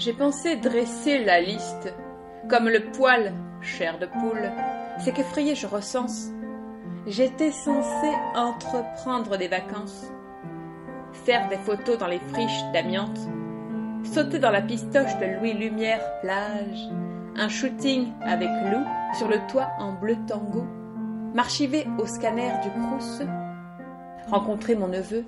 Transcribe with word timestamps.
J'ai 0.00 0.14
pensé 0.14 0.56
dresser 0.56 1.22
la 1.22 1.42
liste, 1.42 1.92
comme 2.48 2.70
le 2.70 2.90
poil, 2.90 3.34
chair 3.60 3.98
de 3.98 4.06
poule, 4.06 4.50
c'est 4.98 5.12
qu'effrayé 5.12 5.54
je 5.54 5.66
recense. 5.66 6.28
J'étais 7.06 7.50
censé 7.50 8.08
entreprendre 8.34 9.36
des 9.36 9.48
vacances, 9.48 10.10
faire 11.12 11.50
des 11.50 11.58
photos 11.58 11.98
dans 11.98 12.06
les 12.06 12.18
friches 12.18 12.64
d'amiante, 12.72 13.18
sauter 14.02 14.38
dans 14.38 14.50
la 14.50 14.62
pistoche 14.62 15.18
de 15.18 15.38
Louis 15.38 15.52
Lumière 15.52 16.00
plage, 16.22 16.88
un 17.36 17.50
shooting 17.50 18.10
avec 18.22 18.48
Lou 18.72 18.82
sur 19.18 19.28
le 19.28 19.36
toit 19.50 19.68
en 19.78 19.92
bleu 19.92 20.16
tango, 20.26 20.64
m'archiver 21.34 21.86
au 21.98 22.06
scanner 22.06 22.52
du 22.62 22.70
Crous, 22.70 23.20
rencontrer 24.30 24.76
mon 24.76 24.88
neveu, 24.88 25.26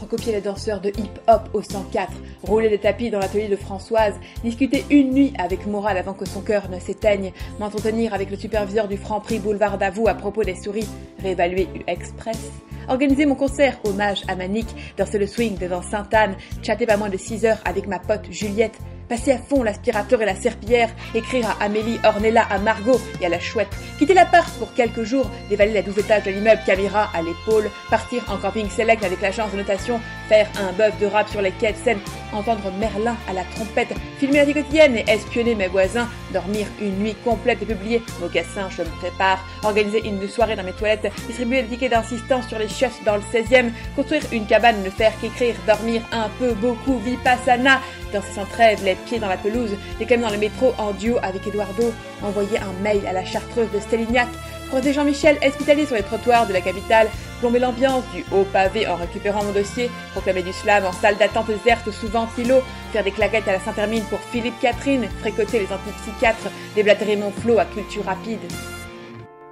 recopier 0.00 0.32
les 0.32 0.40
danseurs 0.40 0.80
de 0.80 0.90
hip-hop 0.90 1.48
au 1.52 1.62
104, 1.62 2.12
rouler 2.42 2.68
des 2.68 2.78
tapis 2.78 3.10
dans 3.10 3.18
l'atelier 3.18 3.48
de 3.48 3.56
Françoise, 3.56 4.14
discuter 4.44 4.84
une 4.90 5.12
nuit 5.12 5.32
avec 5.38 5.66
Moral 5.66 5.98
avant 5.98 6.14
que 6.14 6.26
son 6.26 6.40
cœur 6.40 6.68
ne 6.70 6.78
s'éteigne, 6.78 7.32
m'entretenir 7.58 8.14
avec 8.14 8.30
le 8.30 8.36
superviseur 8.36 8.88
du 8.88 8.96
Franc-Prix 8.96 9.38
Boulevard 9.38 9.78
d'Avoue 9.78 10.08
à 10.08 10.14
propos 10.14 10.44
des 10.44 10.56
souris, 10.56 10.88
réévaluer 11.22 11.68
U-Express, 11.74 12.50
organiser 12.88 13.26
mon 13.26 13.34
concert 13.34 13.78
hommage 13.84 14.22
à 14.28 14.36
Manique, 14.36 14.74
danser 14.96 15.18
le 15.18 15.26
swing 15.26 15.58
devant 15.58 15.82
Sainte-Anne, 15.82 16.36
chatter 16.62 16.86
pas 16.86 16.96
moins 16.96 17.10
de 17.10 17.16
6 17.16 17.44
heures 17.44 17.60
avec 17.64 17.86
ma 17.86 17.98
pote 17.98 18.26
Juliette, 18.30 18.78
passer 19.08 19.32
à 19.32 19.38
fond 19.38 19.62
l'aspirateur 19.62 20.22
et 20.22 20.26
la 20.26 20.34
serpillière, 20.34 20.90
écrire 21.14 21.48
à 21.48 21.64
Amélie, 21.64 21.98
Ornella, 22.04 22.42
à 22.42 22.58
Margot 22.58 23.00
et 23.20 23.26
à 23.26 23.28
la 23.28 23.40
chouette, 23.40 23.68
quitter 23.98 24.14
l'appart 24.14 24.52
pour 24.58 24.74
quelques 24.74 25.04
jours, 25.04 25.30
dévaler 25.48 25.72
la 25.72 25.82
douze 25.82 25.98
étages 25.98 26.24
de 26.24 26.30
l'immeuble, 26.30 26.60
caméra 26.66 27.10
à 27.14 27.22
l'épaule, 27.22 27.70
partir 27.90 28.24
en 28.30 28.36
camping 28.36 28.68
select 28.68 29.04
avec 29.04 29.20
l'agence 29.20 29.52
de 29.52 29.58
notation, 29.58 30.00
faire 30.28 30.48
un 30.58 30.72
bœuf 30.72 30.98
de 31.00 31.06
rap 31.06 31.28
sur 31.28 31.42
les 31.42 31.52
quais 31.52 31.72
de 31.72 31.78
Seine, 31.78 31.98
entendre 32.32 32.70
Merlin 32.78 33.16
à 33.28 33.32
la 33.32 33.44
trompette, 33.44 33.94
filmer 34.18 34.38
la 34.38 34.44
vie 34.44 34.54
quotidienne 34.54 34.96
et 34.96 35.04
espionner 35.08 35.54
mes 35.54 35.68
voisins, 35.68 36.08
dormir 36.32 36.66
une 36.80 36.98
nuit 36.98 37.16
complète 37.24 37.62
et 37.62 37.66
publier 37.66 38.02
Mocassin, 38.20 38.68
je 38.70 38.82
me 38.82 38.88
prépare, 39.00 39.44
organiser 39.62 40.06
une 40.06 40.26
soirée 40.28 40.56
dans 40.56 40.64
mes 40.64 40.72
toilettes, 40.72 41.12
distribuer 41.26 41.62
des 41.62 41.68
tickets 41.68 41.90
d'insistance 41.90 42.48
sur 42.48 42.58
les 42.58 42.68
chefs 42.68 43.02
dans 43.04 43.16
le 43.16 43.22
16e, 43.22 43.70
construire 43.94 44.22
une 44.32 44.46
cabane, 44.46 44.82
ne 44.82 44.90
faire 44.90 45.12
qu'écrire, 45.20 45.54
dormir 45.66 46.02
un 46.12 46.28
peu, 46.38 46.52
beaucoup, 46.54 46.98
vipassana, 46.98 47.80
danser 48.12 48.32
sans 48.34 48.44
trêve, 48.44 48.84
les 48.84 48.94
pieds 48.94 49.18
dans 49.18 49.28
la 49.28 49.36
pelouse, 49.36 49.70
déclamer 49.98 50.22
dans 50.24 50.30
le 50.30 50.38
métro 50.38 50.74
en 50.78 50.92
duo 50.92 51.16
avec 51.22 51.46
Eduardo, 51.46 51.92
envoyer 52.22 52.58
un 52.58 52.82
mail 52.82 53.06
à 53.06 53.12
la 53.12 53.24
chartreuse 53.24 53.70
de 53.72 53.80
Stellignac, 53.80 54.28
croiser 54.68 54.92
Jean-Michel 54.92 55.38
hospitalier 55.46 55.86
sur 55.86 55.96
les 55.96 56.02
trottoirs 56.02 56.46
de 56.46 56.52
la 56.52 56.60
capitale, 56.60 57.08
plomber 57.40 57.58
l'ambiance 57.58 58.04
du 58.14 58.24
haut 58.32 58.46
pavé 58.52 58.86
en 58.86 58.96
récupérant 58.96 59.44
mon 59.44 59.52
dossier, 59.52 59.90
proclamer 60.12 60.42
du 60.42 60.52
slam 60.52 60.84
en 60.84 60.92
salle 60.92 61.16
d'attente 61.16 61.48
déserte 61.48 61.90
sous 61.90 62.08
ventilo, 62.08 62.56
faire 62.92 63.04
des 63.04 63.12
claquettes 63.12 63.48
à 63.48 63.52
la 63.52 63.60
Saint-Hermine 63.60 64.04
pour 64.04 64.20
Philippe 64.20 64.58
Catherine, 64.60 65.08
fréquenter 65.20 65.60
les 65.60 65.72
antipsychiatres, 65.72 66.50
déblatérer 66.74 67.16
mon 67.16 67.30
flot 67.30 67.58
à 67.58 67.64
culture 67.64 68.04
rapide. 68.04 68.40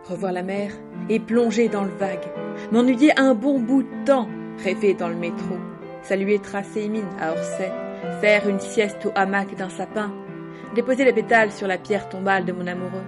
Revoir 0.09 0.33
la 0.33 0.43
mer 0.43 0.73
et 1.09 1.19
plonger 1.19 1.69
dans 1.69 1.85
le 1.85 1.95
vague. 1.99 2.27
M'ennuyer 2.73 3.13
un 3.19 3.35
bon 3.35 3.59
bout 3.59 3.83
de 3.83 4.05
temps, 4.05 4.29
rêver 4.63 4.95
dans 4.95 5.09
le 5.09 5.17
métro. 5.17 5.57
Saluer 6.03 6.39
Tracé 6.39 6.89
Mine 6.89 7.09
à 7.19 7.33
Orsay, 7.33 7.73
faire 8.21 8.49
une 8.49 8.61
sieste 8.61 9.07
au 9.07 9.13
hamac 9.15 9.55
d'un 9.57 9.69
sapin, 9.69 10.13
déposer 10.75 11.05
les 11.05 11.13
pétales 11.13 11.53
sur 11.53 11.67
la 11.67 11.79
pierre 11.79 12.09
tombale 12.09 12.45
de 12.45 12.53
mon 12.53 12.67
amoureux, 12.67 13.05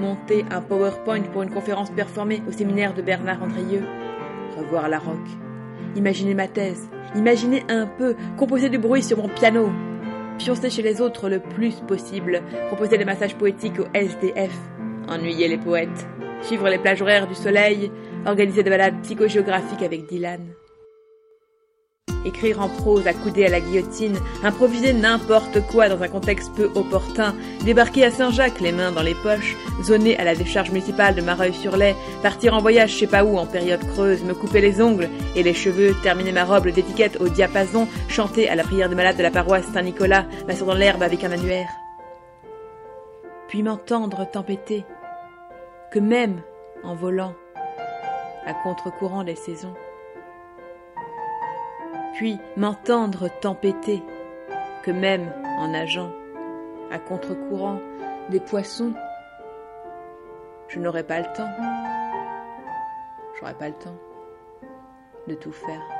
monter 0.00 0.44
un 0.50 0.60
PowerPoint 0.60 1.22
pour 1.32 1.42
une 1.42 1.50
conférence 1.50 1.90
performée 1.90 2.42
au 2.48 2.52
séminaire 2.52 2.94
de 2.94 3.02
Bernard 3.02 3.42
Andrieux, 3.42 3.84
revoir 4.56 4.88
la 4.88 4.98
roque, 4.98 5.16
imaginer 5.96 6.34
ma 6.34 6.48
thèse, 6.48 6.88
imaginer 7.14 7.64
un 7.68 7.86
peu, 7.86 8.16
composer 8.36 8.68
du 8.68 8.78
bruit 8.78 9.02
sur 9.02 9.18
mon 9.18 9.28
piano, 9.28 9.70
pioncer 10.38 10.70
chez 10.70 10.82
les 10.82 11.00
autres 11.00 11.28
le 11.28 11.40
plus 11.40 11.74
possible, 11.86 12.42
proposer 12.68 12.98
des 12.98 13.04
massages 13.04 13.36
poétiques 13.36 13.78
au 13.78 13.86
SDF, 13.94 14.56
ennuyer 15.08 15.48
les 15.48 15.58
poètes, 15.58 16.06
suivre 16.42 16.68
les 16.68 16.78
plages 16.78 17.02
horaires 17.02 17.26
du 17.26 17.34
soleil, 17.34 17.90
organiser 18.26 18.62
des 18.62 18.70
balades 18.70 19.02
psychogéographiques 19.02 19.82
avec 19.82 20.06
Dylan 20.06 20.40
écrire 22.24 22.60
en 22.60 22.68
prose 22.68 23.06
accoudé 23.06 23.46
à 23.46 23.50
la 23.50 23.60
guillotine, 23.60 24.18
improviser 24.42 24.92
n'importe 24.92 25.60
quoi 25.66 25.88
dans 25.88 26.02
un 26.02 26.08
contexte 26.08 26.52
peu 26.54 26.70
opportun, 26.74 27.34
débarquer 27.64 28.04
à 28.04 28.10
Saint-Jacques 28.10 28.60
les 28.60 28.72
mains 28.72 28.92
dans 28.92 29.02
les 29.02 29.14
poches, 29.14 29.56
zoner 29.82 30.18
à 30.18 30.24
la 30.24 30.34
décharge 30.34 30.70
municipale 30.70 31.14
de 31.14 31.22
Mareuil-sur-Lay, 31.22 31.94
partir 32.22 32.54
en 32.54 32.58
voyage 32.58 32.92
je 32.92 32.98
sais 32.98 33.06
pas 33.06 33.24
où 33.24 33.38
en 33.38 33.46
période 33.46 33.86
creuse, 33.94 34.22
me 34.24 34.34
couper 34.34 34.60
les 34.60 34.80
ongles 34.80 35.08
et 35.36 35.42
les 35.42 35.54
cheveux, 35.54 35.94
terminer 36.02 36.32
ma 36.32 36.44
robe 36.44 36.68
d'étiquette 36.68 37.20
au 37.20 37.28
diapason, 37.28 37.88
chanter 38.08 38.48
à 38.48 38.54
la 38.54 38.64
prière 38.64 38.88
de 38.88 38.94
malade 38.94 39.16
de 39.16 39.22
la 39.22 39.30
paroisse 39.30 39.66
Saint-Nicolas, 39.72 40.26
m'asseoir 40.46 40.70
dans 40.70 40.74
l'herbe 40.74 41.02
avec 41.02 41.24
un 41.24 41.32
annuaire. 41.32 41.68
Puis 43.48 43.62
m'entendre 43.62 44.28
tempêter, 44.30 44.84
que 45.90 45.98
même 45.98 46.40
en 46.84 46.94
volant, 46.94 47.34
à 48.46 48.54
contre-courant 48.54 49.24
des 49.24 49.34
saisons, 49.34 49.74
puis 52.20 52.38
m'entendre 52.54 53.30
tempêter, 53.40 54.02
que 54.82 54.90
même 54.90 55.32
en 55.58 55.68
nageant, 55.68 56.12
à 56.90 56.98
contre-courant 56.98 57.80
des 58.28 58.40
poissons, 58.40 58.92
je 60.68 60.80
n'aurais 60.80 61.02
pas 61.02 61.20
le 61.20 61.32
temps, 61.34 61.48
j'aurais 63.38 63.54
pas 63.54 63.68
le 63.68 63.74
temps 63.74 63.96
de 65.28 65.34
tout 65.34 65.50
faire. 65.50 65.99